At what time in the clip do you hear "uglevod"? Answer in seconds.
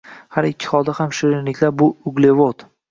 2.13-2.69